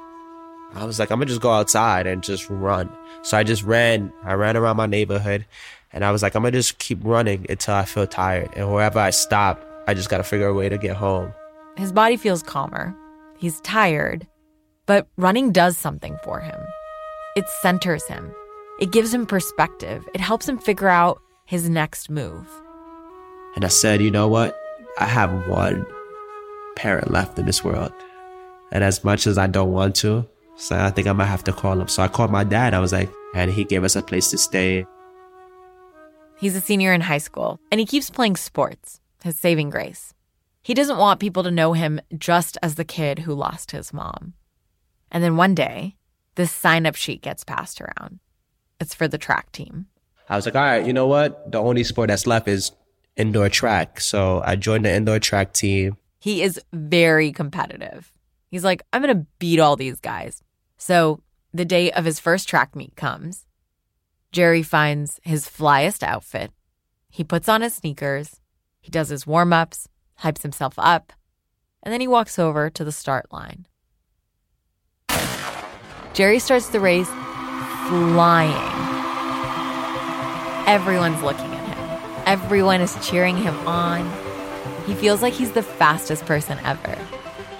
[0.74, 2.90] I was like, I'm gonna just go outside and just run.
[3.22, 4.12] So I just ran.
[4.22, 5.46] I ran around my neighborhood
[5.92, 8.50] and I was like, I'm gonna just keep running until I feel tired.
[8.54, 11.32] And wherever I stop, I just gotta figure a way to get home.
[11.76, 12.94] His body feels calmer.
[13.38, 14.26] He's tired,
[14.86, 16.60] but running does something for him.
[17.36, 18.32] It centers him,
[18.80, 22.48] it gives him perspective, it helps him figure out his next move.
[23.54, 24.58] And I said, you know what?
[24.98, 25.86] I have one
[26.76, 27.92] parent left in this world.
[28.72, 31.52] And as much as I don't want to, so I think I might have to
[31.52, 31.88] call him.
[31.88, 32.74] So I called my dad.
[32.74, 34.86] I was like, and he gave us a place to stay.
[36.38, 40.14] He's a senior in high school, and he keeps playing sports, his saving grace.
[40.62, 44.34] He doesn't want people to know him just as the kid who lost his mom.
[45.10, 45.96] And then one day,
[46.34, 48.18] this sign up sheet gets passed around.
[48.80, 49.86] It's for the track team.
[50.28, 51.52] I was like, all right, you know what?
[51.52, 52.72] The only sport that's left is
[53.16, 54.00] indoor track.
[54.00, 55.96] So I joined the indoor track team.
[56.18, 58.10] He is very competitive.
[58.50, 60.42] He's like, I'm going to beat all these guys.
[60.76, 61.20] So
[61.52, 63.46] the day of his first track meet comes.
[64.32, 66.50] Jerry finds his flyest outfit.
[67.10, 68.40] He puts on his sneakers.
[68.80, 69.88] He does his warm ups,
[70.22, 71.12] hypes himself up,
[71.82, 73.66] and then he walks over to the start line.
[76.12, 77.08] Jerry starts the race
[77.88, 78.54] flying.
[80.66, 81.53] Everyone's looking.
[82.26, 84.10] Everyone is cheering him on.
[84.86, 86.98] He feels like he's the fastest person ever.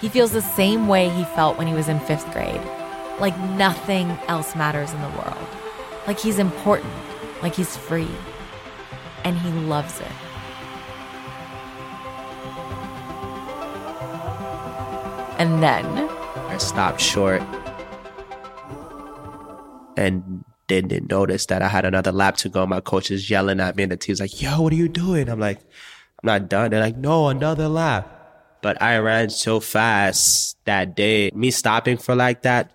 [0.01, 2.61] He feels the same way he felt when he was in fifth grade
[3.21, 5.49] like nothing else matters in the world.
[6.07, 6.93] Like he's important,
[7.43, 8.11] like he's free.
[9.25, 10.07] And he loves it.
[15.39, 15.87] And then
[16.49, 17.43] I stopped short
[19.97, 22.67] and didn't notice that I had another lap to go.
[22.67, 25.29] My coach is yelling at me, and the team's like, Yo, what are you doing?
[25.29, 26.71] I'm like, I'm not done.
[26.71, 28.11] They're like, No, another lap.
[28.63, 31.31] But I ran so fast that day.
[31.35, 32.75] Me stopping for like that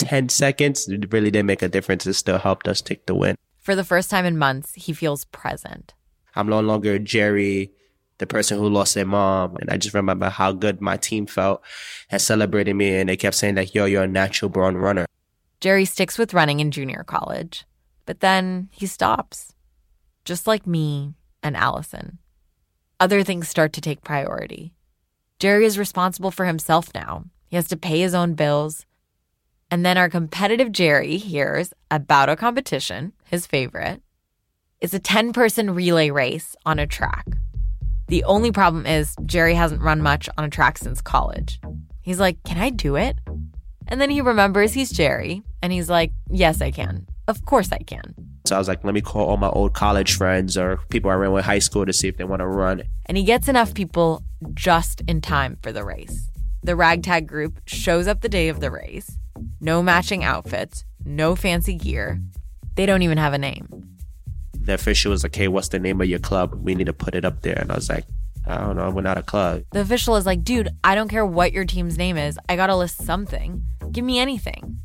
[0.00, 2.06] 10 seconds it really didn't make a difference.
[2.06, 3.36] It still helped us take the win.
[3.58, 5.94] For the first time in months, he feels present.
[6.34, 7.72] I'm no longer Jerry,
[8.18, 9.56] the person who lost their mom.
[9.56, 11.62] And I just remember how good my team felt
[12.10, 12.96] and celebrating me.
[12.96, 15.06] And they kept saying that, yo, you're a natural born runner.
[15.60, 17.66] Jerry sticks with running in junior college,
[18.06, 19.54] but then he stops,
[20.24, 22.18] just like me and Allison.
[22.98, 24.72] Other things start to take priority.
[25.38, 27.24] Jerry is responsible for himself now.
[27.46, 28.86] He has to pay his own bills.
[29.70, 34.02] And then our competitive Jerry hears about a competition, his favorite.
[34.80, 37.26] It's a 10 person relay race on a track.
[38.08, 41.60] The only problem is Jerry hasn't run much on a track since college.
[42.00, 43.16] He's like, Can I do it?
[43.90, 47.06] And then he remembers he's Jerry and he's like, Yes, I can.
[47.28, 48.14] Of course I can.
[48.46, 51.14] So I was like, Let me call all my old college friends or people I
[51.14, 52.82] ran with high school to see if they want to run.
[53.06, 54.22] And he gets enough people
[54.54, 56.28] just in time for the race.
[56.62, 59.16] The ragtag group shows up the day of the race.
[59.60, 62.20] no matching outfits, no fancy gear.
[62.76, 63.68] They don't even have a name.
[64.54, 66.54] The official was like, hey, what's the name of your club?
[66.62, 67.58] We need to put it up there.
[67.58, 68.04] And I was like,
[68.50, 69.62] I don't know, I went out a club.
[69.72, 72.38] The official is like, dude, I don't care what your team's name is.
[72.48, 73.64] I gotta list something.
[73.92, 74.78] Give me anything.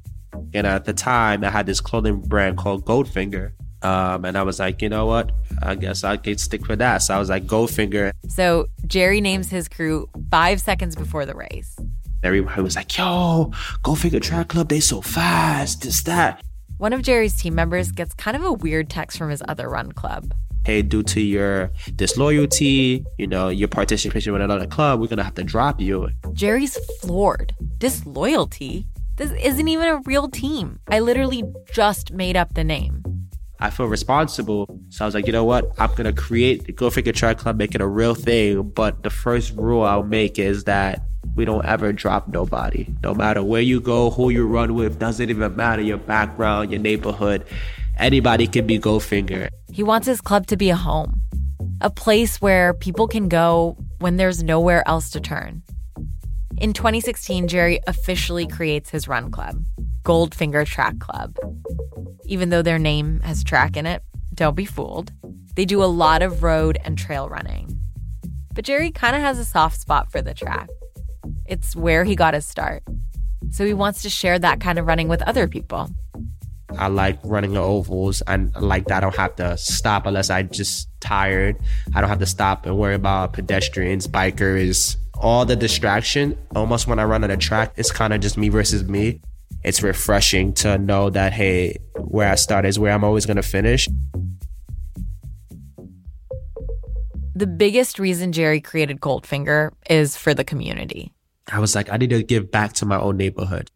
[0.54, 3.54] And at the time, I had this clothing brand called Goldfinger.
[3.82, 5.32] Um, and I was like, you know what?
[5.62, 7.00] I guess I could stick with that.
[7.00, 8.12] So I was like, Goldfinger.
[8.28, 11.78] So Jerry names his crew five seconds before the race.
[12.24, 13.52] Everybody was like, yo,
[13.84, 16.42] Goldfinger Track Club, they so fast, this, that.
[16.78, 19.92] One of Jerry's team members gets kind of a weird text from his other run
[19.92, 20.34] club.
[20.66, 25.36] Hey, due to your disloyalty, you know, your participation with another club, we're gonna have
[25.36, 26.10] to drop you.
[26.34, 27.54] Jerry's floored.
[27.78, 28.88] Disloyalty?
[29.18, 30.80] This isn't even a real team.
[30.88, 33.04] I literally just made up the name.
[33.60, 34.80] I feel responsible.
[34.90, 35.72] So I was like, you know what?
[35.78, 38.64] I'm gonna create the Goldfinger Track Club, make it a real thing.
[38.64, 41.04] But the first rule I'll make is that
[41.36, 42.88] we don't ever drop nobody.
[43.04, 46.82] No matter where you go, who you run with, doesn't even matter your background, your
[46.82, 47.46] neighborhood.
[47.98, 49.50] Anybody can be Goldfinger.
[49.72, 51.22] He wants his club to be a home,
[51.82, 55.64] a place where people can go when there's nowhere else to turn.
[56.58, 59.64] In 2016, Jerry officially creates his run club,
[60.04, 61.38] Goldfinger Track Club.
[62.26, 64.02] Even though their name has track in it,
[64.34, 65.12] don't be fooled.
[65.56, 67.80] They do a lot of road and trail running.
[68.54, 70.70] But Jerry kind of has a soft spot for the track.
[71.46, 72.84] It's where he got his start.
[73.52, 75.90] So he wants to share that kind of running with other people.
[76.78, 80.44] I like running the ovals and like that I don't have to stop unless I
[80.44, 81.58] just tired.
[81.94, 86.38] I don't have to stop and worry about pedestrians, bikers, all the distraction.
[86.56, 89.22] Almost when I run on the track, it's kind of just me versus me.
[89.64, 93.88] It's refreshing to know that hey, where I start is where I'm always gonna finish.
[97.36, 101.12] The biggest reason Jerry created Goldfinger is for the community.
[101.52, 103.70] I was like, I need to give back to my own neighborhood.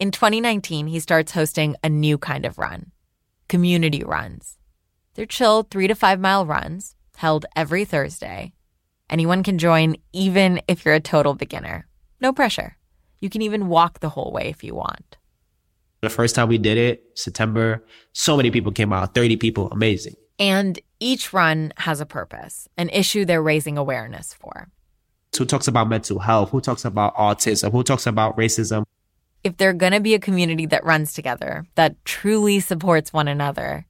[0.00, 2.92] In 2019, he starts hosting a new kind of run
[3.48, 4.58] community runs.
[5.14, 8.52] They're chill three to five mile runs held every Thursday.
[9.10, 11.88] Anyone can join, even if you're a total beginner.
[12.20, 12.76] No pressure.
[13.20, 15.16] You can even walk the whole way if you want.
[16.02, 20.14] The first time we did it, September, so many people came out 30 people, amazing.
[20.38, 24.68] And each run has a purpose, an issue they're raising awareness for.
[25.36, 26.50] Who talks about mental health?
[26.50, 27.72] Who talks about autism?
[27.72, 28.84] Who talks about racism?
[29.44, 33.86] If they're going to be a community that runs together, that truly supports one another,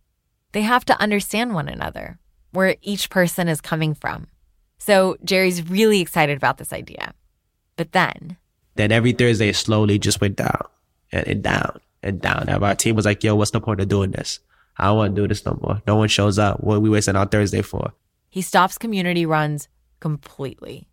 [0.53, 2.19] they have to understand one another,
[2.53, 4.29] where each person is coming from.
[4.79, 7.15] So Jerry's really excited about this idea.
[7.77, 8.37] But then.
[8.75, 10.65] Then every Thursday, it slowly just went down
[11.13, 12.49] and, and down and down.
[12.49, 14.41] And our team was like, yo, what's the point of doing this?
[14.77, 15.83] I don't want to do this no more.
[15.87, 16.63] No one shows up.
[16.63, 17.93] What are we wasting our Thursday for?
[18.29, 19.69] He stops community runs
[20.01, 20.89] completely.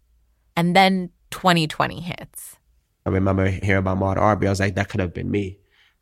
[0.55, 2.57] And then 2020 hits.
[3.05, 4.47] I remember hearing about Ahmaud Arbery.
[4.47, 5.59] I was like, that could have been me.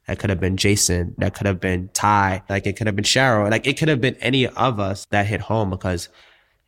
[0.07, 1.15] That could have been Jason.
[1.17, 2.43] That could have been Ty.
[2.49, 3.49] Like it could have been Cheryl.
[3.49, 6.09] Like it could have been any of us that hit home because,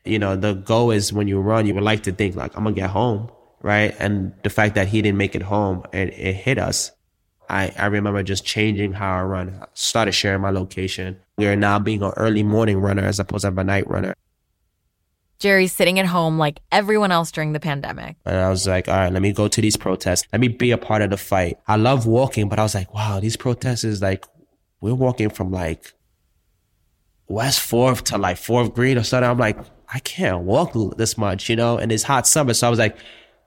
[0.03, 2.63] you know, the goal is when you run, you would like to think like, I'm
[2.63, 3.29] going to get home.
[3.61, 3.95] Right.
[3.99, 6.91] And the fact that he didn't make it home and it hit us.
[7.49, 9.59] I, I remember just changing how I run.
[9.61, 11.19] I started sharing my location.
[11.38, 14.15] We are now being an early morning runner as opposed to a night runner.
[15.39, 18.15] Jerry's sitting at home like everyone else during the pandemic.
[18.25, 20.27] And I was like, all right, let me go to these protests.
[20.31, 21.57] Let me be a part of the fight.
[21.67, 24.25] I love walking, but I was like, wow, these protests is like,
[24.81, 25.93] we're walking from like
[27.27, 29.29] West 4th to like Fort Greene or something.
[29.29, 29.57] I'm like,
[29.93, 32.53] I can't walk this much, you know, and it's hot summer.
[32.53, 32.97] So I was like,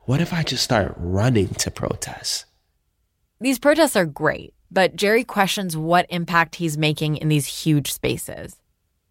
[0.03, 2.47] what if I just start running to protest?
[3.41, 8.57] These protests are great, but Jerry questions what impact he's making in these huge spaces.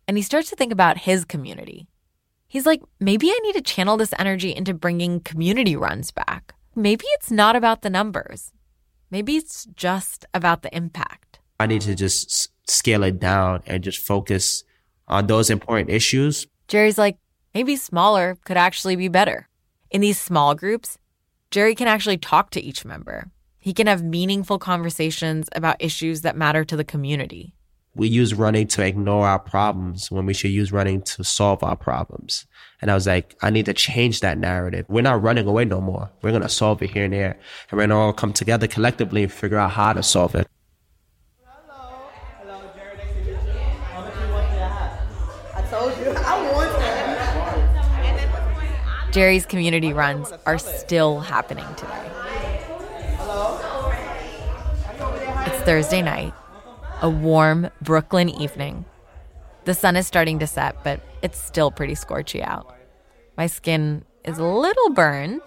[0.07, 1.87] And he starts to think about his community.
[2.47, 6.55] He's like, maybe I need to channel this energy into bringing community runs back.
[6.75, 8.53] Maybe it's not about the numbers.
[9.11, 11.39] Maybe it's just about the impact.
[11.59, 14.63] I need to just scale it down and just focus
[15.07, 16.47] on those important issues.
[16.67, 17.17] Jerry's like,
[17.53, 19.49] maybe smaller could actually be better.
[19.89, 20.97] In these small groups,
[21.51, 23.31] Jerry can actually talk to each member.
[23.57, 27.55] He can have meaningful conversations about issues that matter to the community.
[27.97, 31.75] We use running to ignore our problems when we should use running to solve our
[31.75, 32.45] problems.
[32.79, 34.85] And I was like, I need to change that narrative.
[34.87, 36.11] We're not running away no more.
[36.21, 37.31] We're going to solve it here and there.
[37.31, 40.47] And we're going to all come together collectively and figure out how to solve it.
[41.43, 42.05] Hello.
[42.39, 42.99] Hello, Jerry.
[43.33, 44.27] I want to do
[49.01, 49.11] that.
[49.11, 52.11] Jerry's community runs are still happening today.
[55.47, 56.33] It's Thursday night,
[57.01, 58.85] a warm Brooklyn evening.
[59.65, 62.73] The sun is starting to set, but it's still pretty scorchy out.
[63.37, 65.41] My skin is a little burned,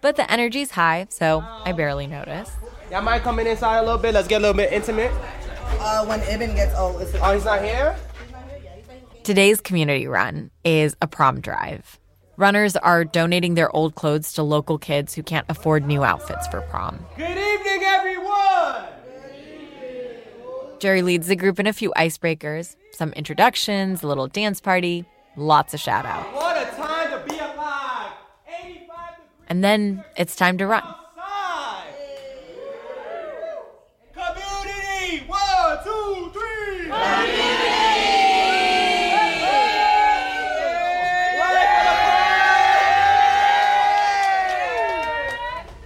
[0.00, 2.50] but the energy's high, so I barely notice.
[2.90, 4.14] Y'all mind coming inside a little bit?
[4.14, 5.10] Let's get a little bit intimate.
[5.80, 7.96] Uh, when Ibn gets old, it's Oh, he's not here?
[9.24, 11.98] Today's community run is a prom drive.
[12.36, 16.60] Runners are donating their old clothes to local kids who can't afford new outfits for
[16.62, 17.04] prom.
[17.16, 18.21] Good evening, everyone!
[20.82, 25.04] Jerry leads the group in a few icebreakers, some introductions, a little dance party,
[25.36, 26.34] lots of shout outs.
[26.34, 28.10] What a time to be alive!
[28.48, 29.14] 85
[29.46, 30.82] And then it's time to run.
[30.82, 31.84] outside!
[34.12, 35.24] Community!
[35.28, 36.90] One, two, three!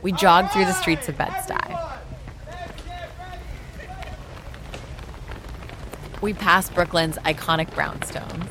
[0.01, 1.66] We jog through the streets of Bed-Stuy.
[6.23, 8.49] We pass Brooklyn's iconic brownstones.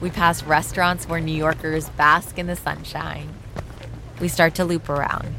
[0.00, 3.34] We pass restaurants where New Yorkers bask in the sunshine.
[4.20, 5.34] We start to loop around.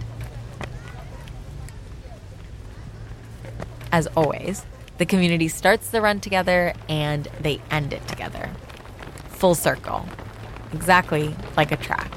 [3.91, 4.65] As always,
[4.97, 8.49] the community starts the run together and they end it together.
[9.29, 10.05] Full circle.
[10.73, 12.11] Exactly like a track.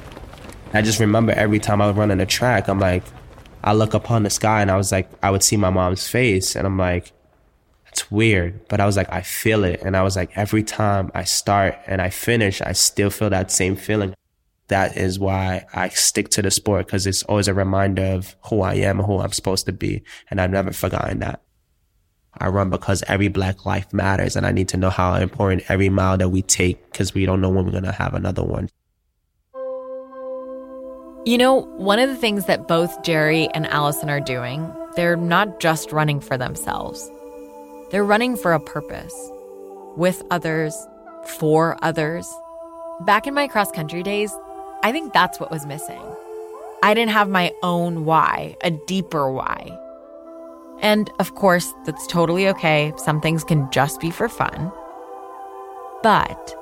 [0.73, 3.03] I just remember every time I was running a track, I'm like,
[3.63, 6.07] I look up on the sky and I was like, I would see my mom's
[6.07, 7.11] face and I'm like,
[7.95, 8.67] it's weird.
[8.67, 9.81] But I was like, I feel it.
[9.81, 13.51] And I was like, every time I start and I finish, I still feel that
[13.51, 14.13] same feeling.
[14.67, 18.61] That is why I stick to the sport because it's always a reminder of who
[18.61, 20.03] I am who I'm supposed to be.
[20.29, 21.41] And I've never forgotten that.
[22.37, 25.87] I run because every black life matters and I need to know how important every
[25.87, 28.67] mile that we take because we don't know when we're going to have another one.
[31.25, 35.61] You know, one of the things that both Jerry and Allison are doing, they're not
[35.61, 37.09] just running for themselves.
[37.91, 39.15] They're running for a purpose
[39.95, 40.75] with others,
[41.37, 42.27] for others.
[43.01, 44.33] Back in my cross country days,
[44.83, 46.01] I think that's what was missing.
[46.83, 49.77] I didn't have my own why, a deeper why.
[50.81, 52.93] And of course, that's totally okay.
[52.97, 54.71] Some things can just be for fun.
[56.03, 56.55] But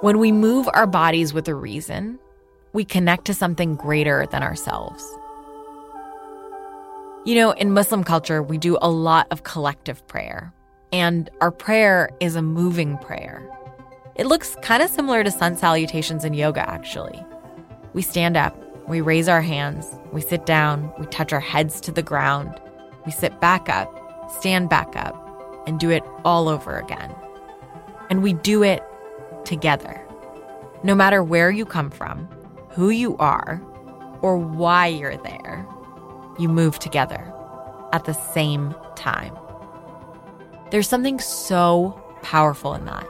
[0.00, 2.18] when we move our bodies with a reason,
[2.72, 5.02] we connect to something greater than ourselves.
[7.24, 10.52] You know, in Muslim culture, we do a lot of collective prayer,
[10.96, 13.46] and our prayer is a moving prayer.
[14.14, 17.22] It looks kind of similar to sun salutations in yoga, actually.
[17.92, 18.56] We stand up,
[18.88, 22.58] we raise our hands, we sit down, we touch our heads to the ground,
[23.04, 23.92] we sit back up,
[24.40, 25.14] stand back up,
[25.66, 27.14] and do it all over again.
[28.08, 28.82] And we do it
[29.44, 30.00] together.
[30.82, 32.26] No matter where you come from,
[32.70, 33.60] who you are,
[34.22, 35.66] or why you're there,
[36.38, 37.30] you move together
[37.92, 39.36] at the same time.
[40.70, 43.08] There's something so powerful in that.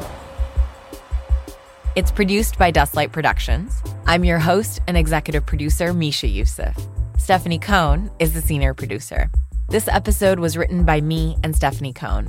[1.95, 3.83] It's produced by Dustlight Productions.
[4.07, 6.75] I'm your host and executive producer, Misha Euceph.
[7.21, 9.29] Stephanie Cohn is the senior producer.
[9.69, 12.29] This episode was written by me and Stephanie Cohn.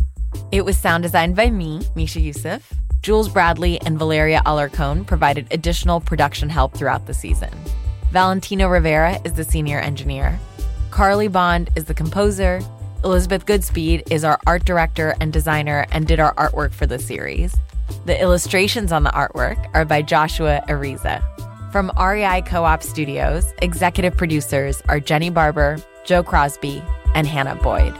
[0.51, 2.61] It was sound designed by me, Misha Euceph.
[3.01, 7.53] Jules Bradley and Valeria Alarcon provided additional production help throughout the season.
[8.11, 10.37] Valentino Rivera is the senior engineer.
[10.91, 12.59] Carly Bond is the composer.
[13.05, 17.55] Elizabeth Goodspeed is our art director and designer and did our artwork for the series.
[18.05, 21.23] The illustrations on the artwork are by Joshua Ariza.
[21.71, 26.83] From REI Co op Studios, executive producers are Jenny Barber, Joe Crosby,
[27.15, 27.93] and Hannah Boyd.